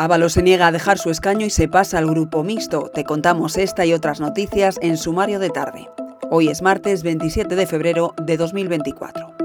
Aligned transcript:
Ábalos 0.00 0.34
se 0.34 0.44
niega 0.44 0.68
a 0.68 0.72
dejar 0.72 0.96
su 0.96 1.10
escaño 1.10 1.44
y 1.44 1.50
se 1.50 1.66
pasa 1.66 1.98
al 1.98 2.06
grupo 2.06 2.44
mixto. 2.44 2.88
Te 2.94 3.02
contamos 3.02 3.56
esta 3.56 3.84
y 3.84 3.92
otras 3.92 4.20
noticias 4.20 4.78
en 4.80 4.96
Sumario 4.96 5.40
de 5.40 5.50
Tarde. 5.50 5.90
Hoy 6.30 6.46
es 6.50 6.62
martes 6.62 7.02
27 7.02 7.56
de 7.56 7.66
febrero 7.66 8.14
de 8.22 8.36
2024. 8.36 9.37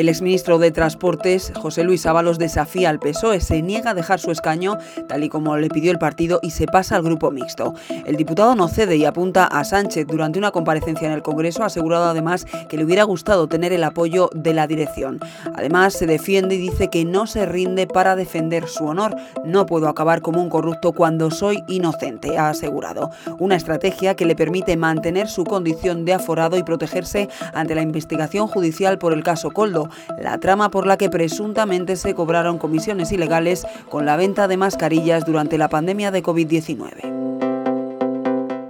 El 0.00 0.08
exministro 0.08 0.58
de 0.58 0.70
Transportes, 0.70 1.52
José 1.54 1.84
Luis 1.84 2.06
Ábalos, 2.06 2.38
desafía 2.38 2.88
al 2.88 2.98
PSOE, 2.98 3.38
se 3.42 3.60
niega 3.60 3.90
a 3.90 3.94
dejar 3.94 4.18
su 4.18 4.30
escaño, 4.30 4.78
tal 5.08 5.24
y 5.24 5.28
como 5.28 5.58
le 5.58 5.68
pidió 5.68 5.92
el 5.92 5.98
partido, 5.98 6.40
y 6.42 6.52
se 6.52 6.64
pasa 6.64 6.96
al 6.96 7.02
grupo 7.02 7.30
mixto. 7.30 7.74
El 8.06 8.16
diputado 8.16 8.54
no 8.54 8.68
cede 8.68 8.96
y 8.96 9.04
apunta 9.04 9.44
a 9.44 9.62
Sánchez. 9.62 10.06
Durante 10.06 10.38
una 10.38 10.52
comparecencia 10.52 11.06
en 11.06 11.12
el 11.12 11.20
Congreso 11.20 11.64
ha 11.64 11.66
asegurado 11.66 12.06
además 12.06 12.46
que 12.70 12.78
le 12.78 12.84
hubiera 12.84 13.04
gustado 13.04 13.46
tener 13.46 13.74
el 13.74 13.84
apoyo 13.84 14.30
de 14.32 14.54
la 14.54 14.66
dirección. 14.66 15.20
Además, 15.54 15.92
se 15.92 16.06
defiende 16.06 16.54
y 16.54 16.58
dice 16.58 16.88
que 16.88 17.04
no 17.04 17.26
se 17.26 17.44
rinde 17.44 17.86
para 17.86 18.16
defender 18.16 18.68
su 18.68 18.86
honor. 18.86 19.14
No 19.44 19.66
puedo 19.66 19.86
acabar 19.86 20.22
como 20.22 20.40
un 20.40 20.48
corrupto 20.48 20.92
cuando 20.92 21.30
soy 21.30 21.62
inocente, 21.68 22.38
ha 22.38 22.48
asegurado. 22.48 23.10
Una 23.38 23.56
estrategia 23.56 24.16
que 24.16 24.24
le 24.24 24.34
permite 24.34 24.78
mantener 24.78 25.28
su 25.28 25.44
condición 25.44 26.06
de 26.06 26.14
aforado 26.14 26.56
y 26.56 26.62
protegerse 26.62 27.28
ante 27.52 27.74
la 27.74 27.82
investigación 27.82 28.46
judicial 28.46 28.96
por 28.96 29.12
el 29.12 29.22
caso 29.22 29.50
Coldo 29.50 29.89
la 30.20 30.38
trama 30.38 30.70
por 30.70 30.86
la 30.86 30.96
que 30.96 31.10
presuntamente 31.10 31.96
se 31.96 32.14
cobraron 32.14 32.58
comisiones 32.58 33.12
ilegales 33.12 33.66
con 33.88 34.06
la 34.06 34.16
venta 34.16 34.48
de 34.48 34.56
mascarillas 34.56 35.24
durante 35.24 35.58
la 35.58 35.68
pandemia 35.68 36.10
de 36.10 36.22
COVID-19 36.22 37.20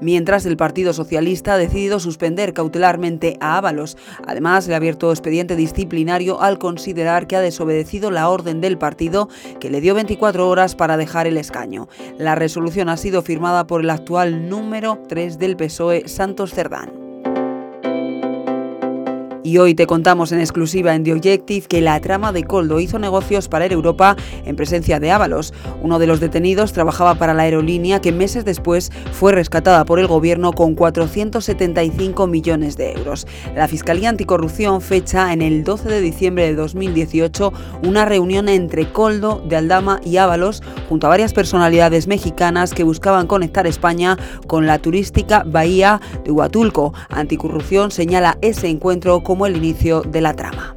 mientras 0.00 0.46
el 0.46 0.56
Partido 0.56 0.92
Socialista 0.92 1.54
ha 1.54 1.58
decidido 1.58 2.00
suspender 2.00 2.52
cautelarmente 2.52 3.36
a 3.40 3.56
Ábalos. 3.56 3.96
Además, 4.26 4.66
le 4.66 4.74
ha 4.74 4.78
abierto 4.78 5.10
expediente 5.10 5.56
disciplinario 5.56 6.40
al 6.40 6.58
considerar 6.58 7.26
que 7.26 7.36
ha 7.36 7.40
desobedecido 7.40 8.10
la 8.10 8.28
orden 8.28 8.60
del 8.60 8.78
partido 8.78 9.28
que 9.60 9.70
le 9.70 9.80
dio 9.80 9.94
24 9.94 10.48
horas 10.48 10.74
para 10.74 10.96
dejar 10.96 11.26
el 11.26 11.36
escaño. 11.36 11.88
La 12.18 12.34
resolución 12.34 12.88
ha 12.88 12.96
sido 12.96 13.22
firmada 13.22 13.66
por 13.66 13.82
el 13.82 13.90
actual 13.90 14.48
número 14.48 15.02
3 15.08 15.38
del 15.38 15.56
PSOE, 15.56 16.08
Santos 16.08 16.52
Cerdán. 16.52 16.99
Y 19.42 19.56
hoy 19.56 19.74
te 19.74 19.86
contamos 19.86 20.32
en 20.32 20.40
exclusiva 20.40 20.94
en 20.94 21.02
The 21.02 21.14
Objective 21.14 21.66
que 21.66 21.80
la 21.80 21.98
trama 22.00 22.30
de 22.30 22.44
Coldo 22.44 22.78
hizo 22.78 22.98
negocios 22.98 23.48
para 23.48 23.64
Air 23.64 23.72
Europa 23.72 24.14
en 24.44 24.54
presencia 24.54 25.00
de 25.00 25.12
Ábalos. 25.12 25.54
Uno 25.80 25.98
de 25.98 26.06
los 26.06 26.20
detenidos 26.20 26.74
trabajaba 26.74 27.14
para 27.14 27.32
la 27.32 27.44
aerolínea 27.44 28.02
que 28.02 28.12
meses 28.12 28.44
después 28.44 28.92
fue 29.12 29.32
rescatada 29.32 29.86
por 29.86 29.98
el 29.98 30.08
gobierno 30.08 30.52
con 30.52 30.74
475 30.74 32.26
millones 32.26 32.76
de 32.76 32.92
euros. 32.92 33.26
La 33.56 33.66
Fiscalía 33.66 34.10
Anticorrupción 34.10 34.82
fecha 34.82 35.32
en 35.32 35.40
el 35.40 35.64
12 35.64 35.88
de 35.88 36.00
diciembre 36.02 36.44
de 36.44 36.54
2018 36.56 37.50
una 37.82 38.04
reunión 38.04 38.46
entre 38.50 38.92
Coldo 38.92 39.42
de 39.48 39.56
Aldama 39.56 40.02
y 40.04 40.18
Ábalos 40.18 40.62
junto 40.90 41.06
a 41.06 41.10
varias 41.10 41.32
personalidades 41.32 42.08
mexicanas 42.08 42.74
que 42.74 42.84
buscaban 42.84 43.26
conectar 43.26 43.66
España 43.66 44.18
con 44.46 44.66
la 44.66 44.78
turística 44.80 45.44
bahía 45.46 45.98
de 46.24 46.30
Huatulco. 46.30 46.92
Anticorrupción 47.08 47.90
señala 47.90 48.36
ese 48.42 48.68
encuentro 48.68 49.22
como 49.30 49.46
el 49.46 49.56
inicio 49.56 50.02
de 50.02 50.20
la 50.20 50.34
trama. 50.34 50.74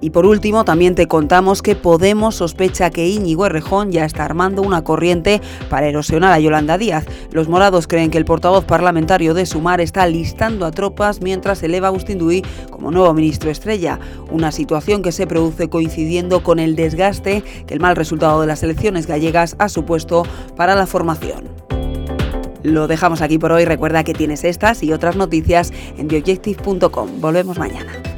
Y 0.00 0.10
por 0.10 0.26
último, 0.26 0.64
también 0.64 0.96
te 0.96 1.06
contamos 1.06 1.62
que 1.62 1.76
Podemos 1.76 2.34
sospecha 2.34 2.90
que 2.90 3.06
Íñigo 3.06 3.46
Errejón 3.46 3.92
ya 3.92 4.04
está 4.04 4.24
armando 4.24 4.62
una 4.62 4.82
corriente 4.82 5.40
para 5.70 5.86
erosionar 5.86 6.32
a 6.32 6.40
Yolanda 6.40 6.76
Díaz. 6.76 7.06
Los 7.30 7.48
morados 7.48 7.86
creen 7.86 8.10
que 8.10 8.18
el 8.18 8.24
portavoz 8.24 8.64
parlamentario 8.64 9.34
de 9.34 9.46
Sumar 9.46 9.80
está 9.80 10.04
listando 10.08 10.66
a 10.66 10.72
tropas 10.72 11.20
mientras 11.20 11.62
eleva 11.62 11.86
a 11.86 11.90
Agustín 11.90 12.18
Duy 12.18 12.42
como 12.70 12.90
nuevo 12.90 13.14
ministro 13.14 13.52
estrella. 13.52 14.00
Una 14.28 14.50
situación 14.50 15.02
que 15.02 15.12
se 15.12 15.28
produce 15.28 15.68
coincidiendo 15.68 16.42
con 16.42 16.58
el 16.58 16.74
desgaste 16.74 17.44
que 17.68 17.74
el 17.74 17.78
mal 17.78 17.94
resultado 17.94 18.40
de 18.40 18.48
las 18.48 18.64
elecciones 18.64 19.06
gallegas 19.06 19.54
ha 19.60 19.68
supuesto 19.68 20.24
para 20.56 20.74
la 20.74 20.88
formación. 20.88 21.57
Lo 22.62 22.88
dejamos 22.88 23.22
aquí 23.22 23.38
por 23.38 23.52
hoy. 23.52 23.64
Recuerda 23.64 24.04
que 24.04 24.14
tienes 24.14 24.44
estas 24.44 24.82
y 24.82 24.92
otras 24.92 25.16
noticias 25.16 25.72
en 25.96 26.08
bioobjective.com. 26.08 27.20
Volvemos 27.20 27.58
mañana. 27.58 28.17